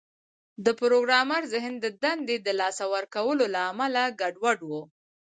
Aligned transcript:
د 0.65 0.67
پروګرامر 0.81 1.41
ذهن 1.53 1.73
د 1.83 1.85
دندې 2.03 2.37
د 2.41 2.47
لاسه 2.59 2.83
ورکولو 2.95 3.45
له 3.53 3.59
امله 3.71 4.01
ګډوډ 4.21 4.59
و 4.69 4.71